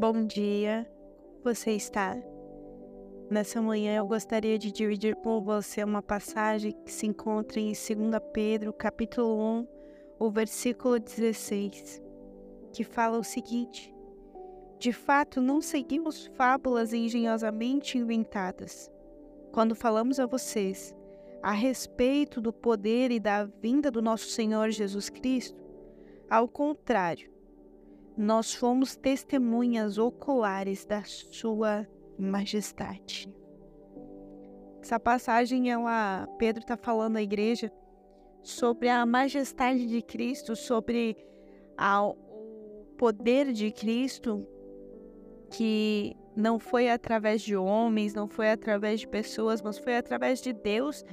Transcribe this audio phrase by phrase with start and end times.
[0.00, 0.88] Bom dia,
[1.42, 2.16] você está?
[3.28, 7.76] Nessa manhã eu gostaria de dividir com você uma passagem que se encontra em 2
[8.32, 9.66] Pedro, capítulo 1,
[10.20, 12.00] o versículo 16,
[12.72, 13.92] que fala o seguinte:
[14.78, 18.88] De fato, não seguimos fábulas engenhosamente inventadas.
[19.50, 20.94] Quando falamos a vocês
[21.42, 25.58] a respeito do poder e da vinda do nosso Senhor Jesus Cristo,
[26.30, 27.36] ao contrário,
[28.18, 31.86] nós fomos testemunhas oculares da Sua
[32.18, 33.32] majestade.
[34.82, 37.70] Essa passagem, ela, Pedro está falando à igreja
[38.42, 41.16] sobre a majestade de Cristo, sobre
[41.76, 44.44] a, o poder de Cristo,
[45.52, 50.52] que não foi através de homens, não foi através de pessoas, mas foi através de
[50.52, 51.04] Deus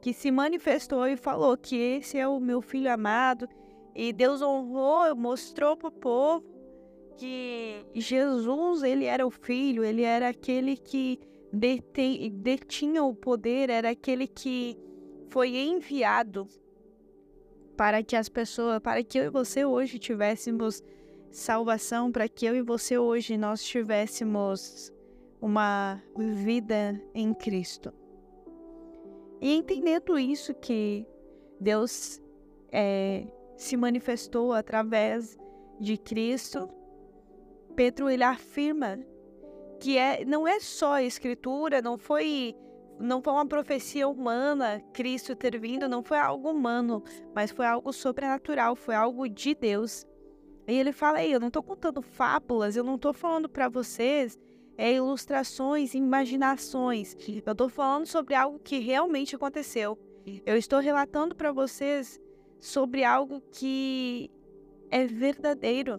[0.00, 3.48] que se manifestou e falou que esse é o meu filho amado.
[3.94, 6.44] E Deus honrou, mostrou para o povo
[7.16, 11.20] que Jesus, ele era o filho, ele era aquele que
[11.52, 14.78] detém, detinha o poder, era aquele que
[15.28, 16.46] foi enviado
[17.76, 20.82] para que as pessoas, para que eu e você hoje tivéssemos
[21.30, 24.92] salvação, para que eu e você hoje nós tivéssemos
[25.40, 27.92] uma vida em Cristo.
[29.40, 31.06] E entendendo isso que
[31.58, 32.20] Deus
[32.70, 33.26] é,
[33.60, 35.38] se manifestou através
[35.78, 36.66] de Cristo,
[37.76, 38.98] Pedro ele afirma
[39.78, 42.56] que é, não é só a escritura, não foi
[42.98, 47.02] não foi uma profecia humana, Cristo ter vindo, não foi algo humano,
[47.34, 50.06] mas foi algo sobrenatural, foi algo de Deus.
[50.68, 54.38] E ele fala aí, eu não estou contando fábulas, eu não estou falando para vocês
[54.76, 57.16] é, ilustrações, imaginações.
[57.46, 59.98] Eu estou falando sobre algo que realmente aconteceu.
[60.44, 62.20] Eu estou relatando para vocês
[62.60, 64.30] sobre algo que
[64.90, 65.96] é verdadeiro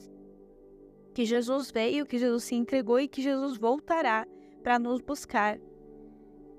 [1.14, 4.28] que Jesus veio, que Jesus se entregou e que Jesus voltará
[4.64, 5.60] para nos buscar.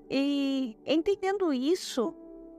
[0.09, 2.13] E entendendo isso,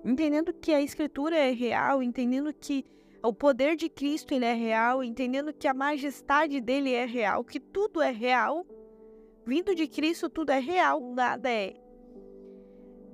[0.05, 2.85] entendendo que a escritura é real, entendendo que
[3.23, 7.61] o poder de Cristo ele é real, entendendo que a majestade dele é real, que
[7.61, 8.67] tudo é real,
[9.47, 11.75] vindo de Cristo tudo é real, nada é.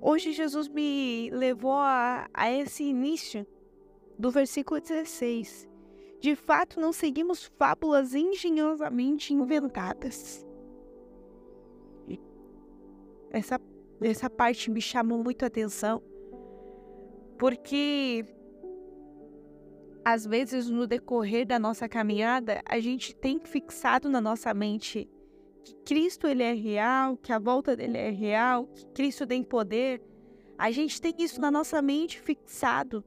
[0.01, 3.47] Hoje Jesus me levou a, a esse início
[4.21, 5.67] do versículo 16,
[6.21, 10.47] de fato, não seguimos fábulas engenhosamente inventadas.
[13.31, 13.59] Essa,
[14.03, 16.03] essa parte me chamou muito a atenção,
[17.39, 18.27] porque
[20.05, 25.09] às vezes no decorrer da nossa caminhada, a gente tem fixado na nossa mente
[25.65, 30.03] que Cristo ele é real, que a volta dele é real, que Cristo tem poder.
[30.59, 33.03] A gente tem isso na nossa mente fixado.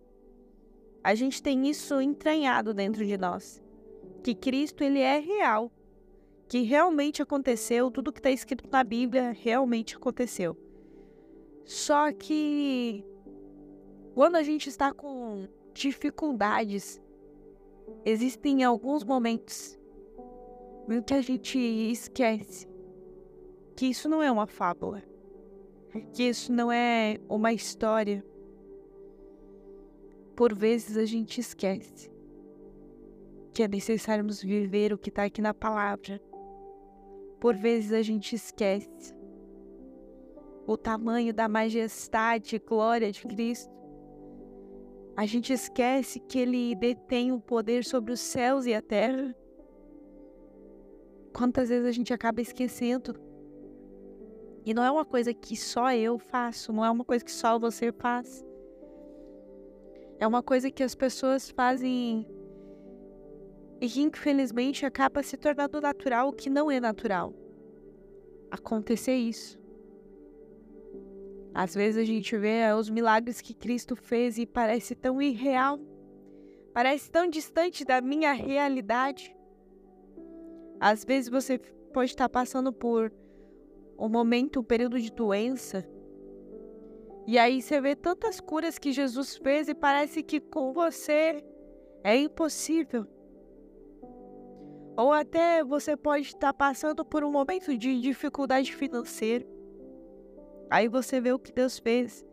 [1.03, 3.61] A gente tem isso entranhado dentro de nós,
[4.23, 5.71] que Cristo ele é real,
[6.47, 10.57] que realmente aconteceu, tudo que está escrito na Bíblia realmente aconteceu.
[11.65, 13.05] Só que
[14.13, 17.01] quando a gente está com dificuldades,
[18.05, 19.77] existem alguns momentos
[20.89, 22.67] em que a gente esquece
[23.75, 25.01] que isso não é uma fábula,
[26.13, 28.23] que isso não é uma história,
[30.35, 32.11] por vezes a gente esquece
[33.53, 36.19] que é necessário viver o que está aqui na palavra.
[37.39, 39.13] Por vezes a gente esquece
[40.65, 43.71] o tamanho da majestade e glória de Cristo.
[45.15, 49.35] A gente esquece que Ele detém o poder sobre os céus e a terra.
[51.31, 53.13] Quantas vezes a gente acaba esquecendo?
[54.65, 57.59] E não é uma coisa que só eu faço, não é uma coisa que só
[57.59, 58.43] você faz.
[60.23, 62.25] É uma coisa que as pessoas fazem
[63.81, 67.33] e que infelizmente acaba se tornando natural o que não é natural.
[68.49, 69.59] Acontecer isso.
[71.53, 75.77] Às vezes a gente vê os milagres que Cristo fez e parece tão irreal,
[76.73, 79.35] parece tão distante da minha realidade.
[80.79, 81.57] Às vezes você
[81.91, 83.11] pode estar passando por
[83.99, 85.85] um momento, um período de doença,
[87.25, 91.43] e aí você vê tantas curas que Jesus fez e parece que com você
[92.03, 93.07] é impossível.
[94.97, 99.45] Ou até você pode estar passando por um momento de dificuldade financeira.
[100.69, 102.25] Aí você vê o que Deus fez,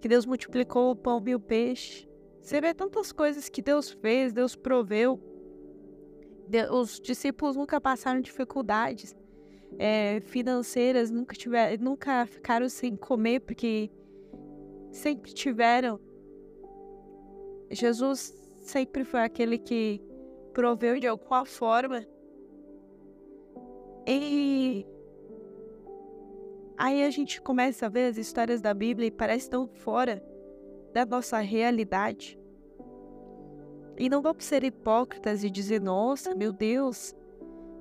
[0.00, 2.08] que Deus multiplicou o pão e o peixe.
[2.40, 5.20] Você vê tantas coisas que Deus fez, Deus proveu.
[6.70, 9.14] Os discípulos nunca passaram dificuldades
[9.78, 13.90] é, financeiras, nunca tiveram, nunca ficaram sem comer porque
[14.96, 16.00] sempre tiveram.
[17.70, 20.00] Jesus sempre foi aquele que
[20.52, 22.06] proveu de alguma forma.
[24.06, 24.86] E
[26.76, 30.24] aí a gente começa a ver as histórias da Bíblia e parece tão fora
[30.92, 32.38] da nossa realidade.
[33.98, 37.14] E não vamos ser hipócritas e dizer, nossa, meu Deus,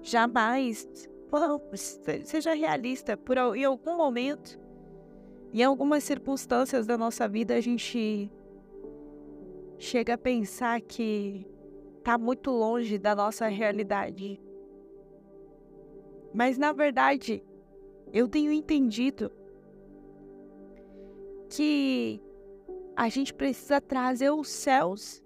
[0.02, 0.88] jamais.
[1.30, 3.18] Vamos, seja realista.
[3.18, 4.58] Por, em algum momento,
[5.62, 8.30] em algumas circunstâncias da nossa vida, a gente
[9.78, 11.48] chega a pensar que
[11.98, 14.38] está muito longe da nossa realidade.
[16.34, 17.42] Mas na verdade,
[18.12, 19.32] eu tenho entendido
[21.50, 22.22] que
[22.94, 25.24] a gente precisa trazer os céus.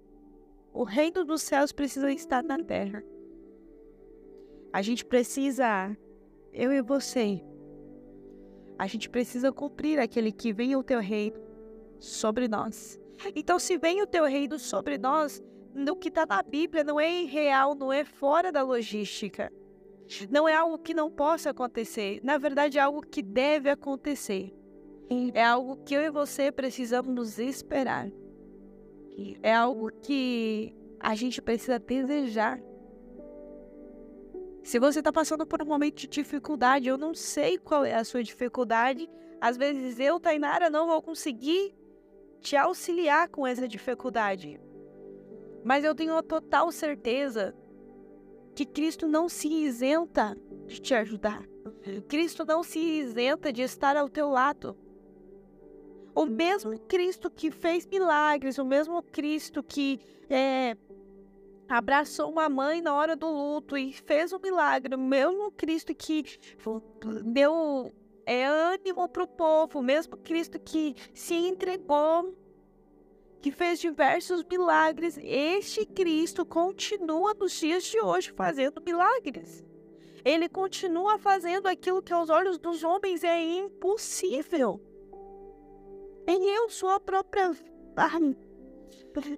[0.71, 3.03] O reino dos céus precisa estar na terra.
[4.71, 5.97] A gente precisa,
[6.53, 7.43] eu e você,
[8.79, 11.37] a gente precisa cumprir aquele que vem o teu reino
[11.99, 12.97] sobre nós.
[13.35, 15.43] Então, se vem o teu reino sobre nós,
[15.75, 19.51] o que está na Bíblia não é irreal, não é fora da logística.
[20.31, 22.21] Não é algo que não possa acontecer.
[22.23, 24.55] Na verdade, é algo que deve acontecer.
[25.33, 28.09] É algo que eu e você precisamos nos esperar.
[29.43, 32.61] É algo que a gente precisa desejar.
[34.63, 38.03] Se você está passando por um momento de dificuldade, eu não sei qual é a
[38.03, 39.09] sua dificuldade.
[39.41, 41.73] Às vezes eu, Tainara, não vou conseguir
[42.41, 44.59] te auxiliar com essa dificuldade.
[45.63, 47.56] Mas eu tenho a total certeza
[48.56, 51.44] que Cristo não se isenta de te ajudar.
[52.07, 54.77] Cristo não se isenta de estar ao teu lado.
[56.13, 60.75] O mesmo Cristo que fez milagres, o mesmo Cristo que é,
[61.69, 66.25] abraçou uma mãe na hora do luto e fez um milagre, mesmo Cristo que
[67.24, 67.94] deu
[68.25, 72.36] é, ânimo para o povo, mesmo Cristo que se entregou,
[73.39, 79.63] que fez diversos milagres, este Cristo continua nos dias de hoje fazendo milagres.
[80.25, 84.81] Ele continua fazendo aquilo que aos olhos dos homens é impossível.
[86.27, 87.51] E eu sou a própria.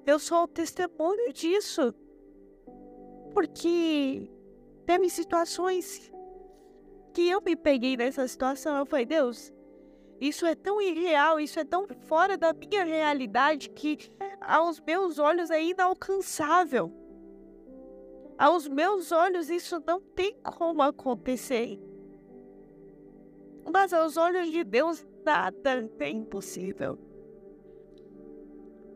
[0.06, 1.94] Eu sou o testemunho disso.
[3.34, 4.30] Porque
[4.86, 6.12] teve situações
[7.14, 8.78] que eu me peguei nessa situação.
[8.78, 9.54] Eu falei, Deus,
[10.20, 13.98] isso é tão irreal, isso é tão fora da minha realidade que
[14.40, 16.92] aos meus olhos é inalcançável.
[18.38, 21.80] Aos meus olhos isso não tem como acontecer.
[23.72, 26.98] Mas aos olhos de Deus nada é impossível.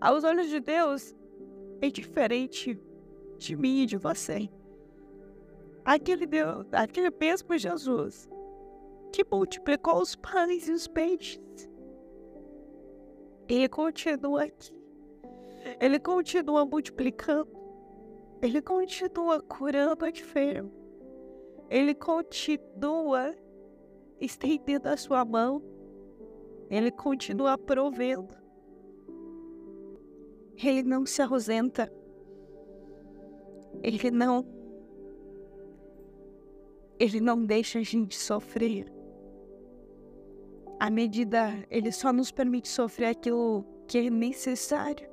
[0.01, 1.15] Aos olhos de Deus
[1.81, 2.79] é diferente
[3.37, 4.49] de mim e de você.
[5.83, 8.27] Aquele Deus, aquele mesmo Jesus
[9.11, 11.39] que multiplicou os pães e os peixes.
[13.47, 14.73] Ele continua aqui.
[15.79, 17.49] Ele continua multiplicando.
[18.41, 20.71] Ele continua curando enfermo.
[21.69, 23.35] Ele continua
[24.19, 25.63] estendendo a sua mão.
[26.69, 28.35] Ele continua provendo.
[30.57, 31.91] Ele não se ausenta.
[33.83, 34.45] Ele não.
[36.99, 38.91] Ele não deixa a gente sofrer.
[40.79, 45.07] À medida, ele só nos permite sofrer aquilo que é necessário.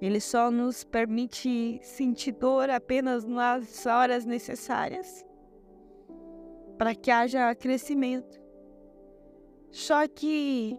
[0.00, 5.24] Ele só nos permite sentir dor apenas nas horas necessárias
[6.76, 8.40] para que haja crescimento.
[9.70, 10.76] Só que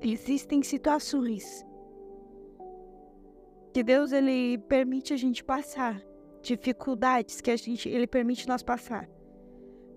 [0.00, 1.64] existem situações
[3.74, 6.00] que Deus ele permite a gente passar,
[6.40, 9.10] dificuldades que a gente ele permite nós passar,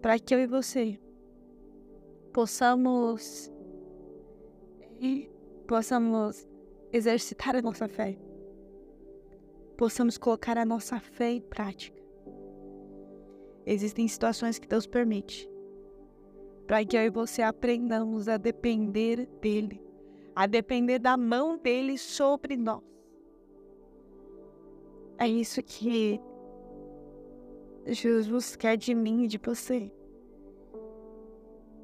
[0.01, 0.99] para que eu e você
[2.33, 3.51] possamos
[5.67, 6.49] possamos
[6.91, 8.17] exercitar a nossa fé,
[9.77, 12.01] possamos colocar a nossa fé em prática.
[13.63, 15.47] Existem situações que Deus permite
[16.65, 19.79] para que eu e você aprendamos a depender dele,
[20.35, 22.96] a depender da mão dele sobre nós.
[25.19, 26.19] É isso que
[27.87, 29.91] Jesus quer de mim e de você.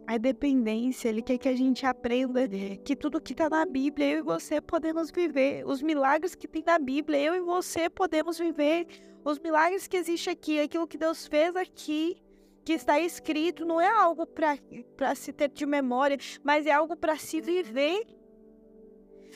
[0.05, 2.47] A dependência, ele quer que a gente aprenda
[2.83, 5.65] que tudo que está na Bíblia, eu e você podemos viver.
[5.65, 8.85] Os milagres que tem na Bíblia, eu e você podemos viver.
[9.23, 12.21] Os milagres que existem aqui, aquilo que Deus fez aqui,
[12.65, 17.17] que está escrito, não é algo para se ter de memória, mas é algo para
[17.17, 18.05] se viver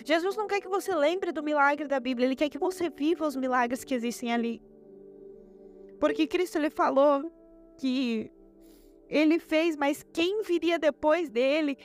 [0.06, 3.26] Jesus não quer que você lembre do milagre da Bíblia, ele quer que você viva
[3.26, 4.62] os milagres que existem ali.
[6.00, 7.32] Porque Cristo ele falou
[7.78, 8.32] que
[9.10, 11.78] ele fez, mas quem viria depois dele,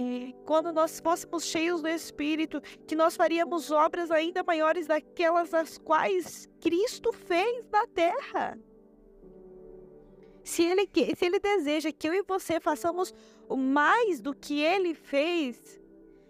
[0.44, 6.48] quando nós fôssemos cheios do Espírito, que nós faríamos obras ainda maiores daquelas as quais
[6.60, 8.58] Cristo fez na terra.
[10.42, 13.14] Se ele, se ele deseja que eu e você façamos
[13.48, 15.80] mais do que ele fez,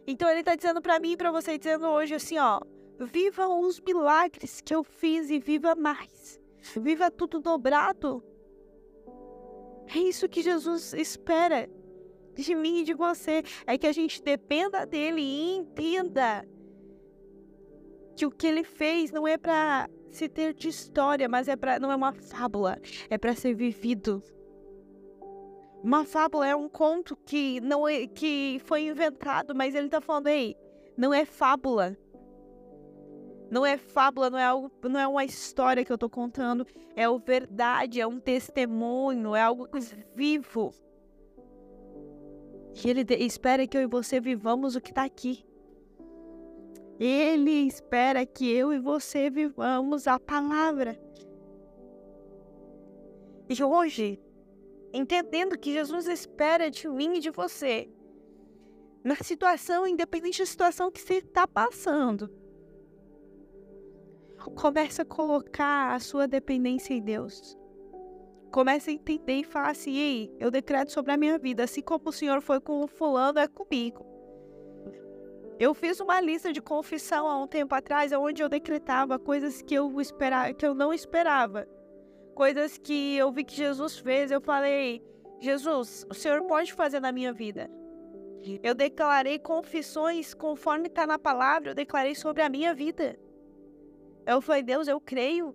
[0.06, 2.60] então ele está dizendo para mim e para você, dizendo hoje assim, ó,
[2.98, 6.40] viva os milagres que eu fiz e viva mais.
[6.76, 8.22] Viva tudo dobrado.
[9.94, 11.68] É isso que Jesus espera
[12.34, 13.42] de mim e de você.
[13.66, 16.46] É que a gente dependa dele e entenda
[18.16, 21.78] que o que ele fez não é para se ter de história, mas é para
[21.78, 22.78] não é uma fábula,
[23.08, 24.22] é para ser vivido.
[25.82, 30.28] Uma fábula é um conto que não é, que foi inventado, mas ele está falando,
[30.28, 30.56] ei,
[30.96, 31.96] não é fábula.
[33.50, 37.08] Não é fábula, não é algo, não é uma história que eu estou contando, é
[37.08, 39.68] o verdade, é um testemunho, é algo
[40.14, 40.72] vivo.
[42.74, 45.44] E ele espera que eu e você vivamos o que está aqui.
[46.98, 50.98] Ele espera que eu e você vivamos a palavra.
[53.48, 54.20] E hoje,
[54.92, 57.88] entendendo que Jesus espera de mim e de você,
[59.04, 62.30] na situação, independente da situação que você está passando,
[64.54, 67.56] comece a colocar a sua dependência em Deus.
[68.50, 72.10] Comece a entender e falar assim: ei, eu decreto sobre a minha vida, assim como
[72.10, 74.06] o Senhor foi com o fulano, é comigo.
[75.58, 79.74] Eu fiz uma lista de confissão há um tempo atrás, onde eu decretava coisas que
[79.74, 81.68] eu, esperava, que eu não esperava.
[82.34, 84.30] Coisas que eu vi que Jesus fez.
[84.30, 85.02] Eu falei,
[85.40, 87.70] Jesus, o Senhor pode fazer na minha vida.
[88.62, 93.16] Eu declarei confissões conforme está na palavra, eu declarei sobre a minha vida.
[94.26, 95.54] Eu falei, Deus, eu creio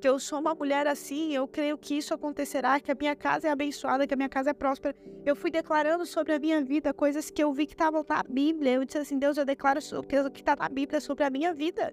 [0.00, 3.48] que eu sou uma mulher assim, eu creio que isso acontecerá, que a minha casa
[3.48, 4.96] é abençoada, que a minha casa é próspera.
[5.24, 8.74] Eu fui declarando sobre a minha vida coisas que eu vi que estavam na Bíblia.
[8.74, 11.92] Eu disse assim: Deus, eu declaro o que está na Bíblia sobre a minha vida.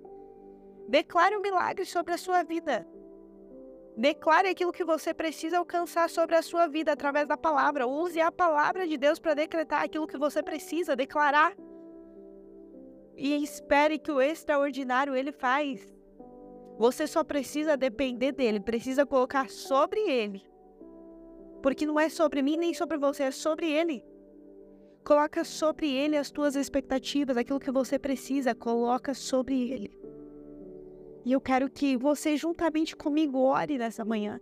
[0.88, 2.88] Declare um milagre sobre a sua vida.
[3.98, 7.88] Declare aquilo que você precisa alcançar sobre a sua vida através da palavra.
[7.88, 11.56] Use a palavra de Deus para decretar aquilo que você precisa declarar.
[13.16, 15.96] E espere que o extraordinário ele faz.
[16.78, 20.46] Você só precisa depender dele, precisa colocar sobre ele.
[21.64, 24.04] Porque não é sobre mim nem sobre você, é sobre ele.
[25.06, 29.98] Coloca sobre ele as tuas expectativas, aquilo que você precisa, coloca sobre ele.
[31.26, 34.40] E eu quero que você, juntamente comigo, ore nessa manhã.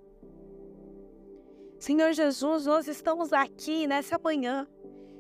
[1.80, 4.68] Senhor Jesus, nós estamos aqui nessa manhã.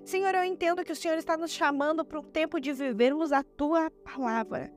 [0.04, 3.42] Senhor, eu entendo que o Senhor está nos chamando para um tempo de vivermos a
[3.42, 4.74] tua palavra.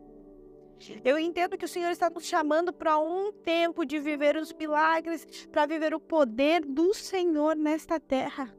[1.04, 5.26] Eu entendo que o Senhor está nos chamando para um tempo de viver os milagres,
[5.50, 8.54] para viver o poder do Senhor nesta terra.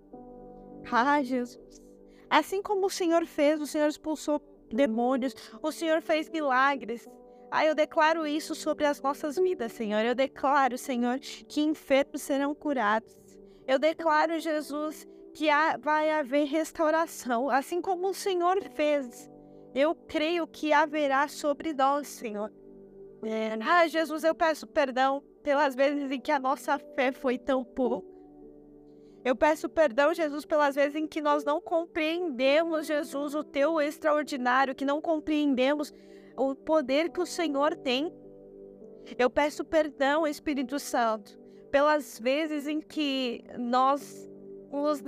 [0.92, 1.82] Ah, Jesus.
[2.30, 7.08] Assim como o Senhor fez, o Senhor expulsou demônios, o Senhor fez milagres.
[7.50, 10.04] Ah, eu declaro isso sobre as nossas vidas, Senhor.
[10.04, 13.18] Eu declaro, Senhor, que enfermos serão curados.
[13.66, 15.48] Eu declaro, Jesus, que
[15.80, 19.30] vai haver restauração, assim como o Senhor fez
[19.80, 22.52] eu creio que haverá sobre nós, Senhor.
[23.24, 27.64] É, ah, Jesus, eu peço perdão pelas vezes em que a nossa fé foi tão
[27.64, 28.08] pouca.
[29.24, 34.74] Eu peço perdão, Jesus, pelas vezes em que nós não compreendemos, Jesus, o teu extraordinário,
[34.74, 35.94] que não compreendemos
[36.38, 38.14] o poder que o Senhor tem.
[39.18, 41.40] Eu peço perdão, Espírito Santo,
[41.72, 44.30] pelas vezes em que nós
[44.72, 45.02] nos,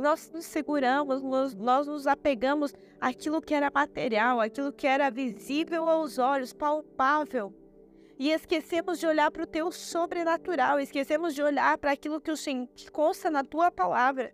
[0.00, 5.88] nós nos seguramos, nós, nós nos apegamos àquilo que era material, aquilo que era visível
[5.88, 7.52] aos olhos, palpável.
[8.18, 12.36] E esquecemos de olhar para o teu sobrenatural, esquecemos de olhar para aquilo que o
[12.36, 14.32] Senhor consta na tua palavra.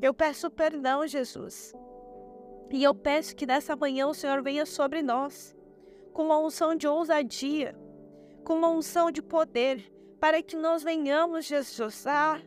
[0.00, 1.74] Eu peço perdão, Jesus.
[2.70, 5.53] E eu peço que nessa manhã o Senhor venha sobre nós,
[6.14, 7.76] com uma unção de ousadia,
[8.44, 12.40] com uma unção de poder, para que nós venhamos, Jesus, a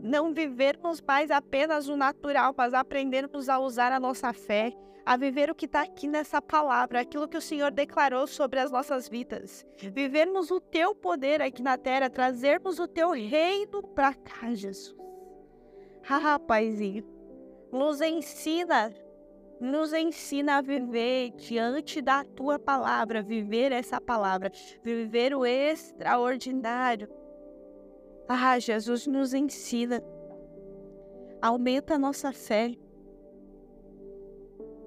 [0.00, 4.72] não vivermos mais apenas o natural, mas aprendermos a usar a nossa fé,
[5.04, 8.70] a viver o que está aqui nessa palavra, aquilo que o Senhor declarou sobre as
[8.70, 9.66] nossas vidas.
[9.76, 14.96] Vivermos o teu poder aqui na terra, trazermos o teu reino para cá, Jesus.
[16.08, 17.04] Ah, Paizinho,
[17.72, 18.94] nos ensina,
[19.60, 24.50] nos ensina a viver diante da tua palavra, viver essa palavra,
[24.82, 27.08] viver o extraordinário
[28.28, 30.02] ah, Jesus nos ensina.
[31.40, 32.72] Aumenta a nossa fé.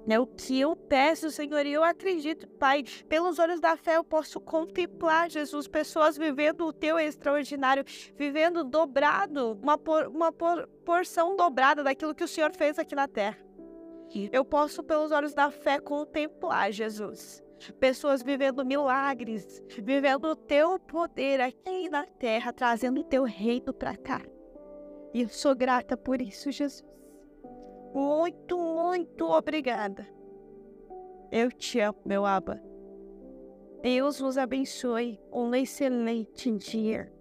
[0.08, 2.84] É o que eu peço, Senhor, e eu acredito, Pai.
[3.08, 7.84] Pelos olhos da fé eu posso contemplar, Jesus, pessoas vivendo o teu extraordinário,
[8.16, 13.06] vivendo dobrado, uma, por, uma por, porção dobrada daquilo que o Senhor fez aqui na
[13.06, 13.38] terra.
[14.32, 17.42] Eu posso, pelos olhos da fé, contemplar, Jesus,
[17.78, 23.96] pessoas vivendo milagres, vivendo o teu poder aqui na terra, trazendo o teu reino para
[23.96, 24.20] cá.
[25.14, 26.84] E eu sou grata por isso, Jesus.
[27.94, 30.06] Muito, muito obrigada.
[31.30, 32.60] Eu te amo, meu Aba.
[33.82, 35.20] Deus vos abençoe.
[35.32, 37.12] Um excelente dia.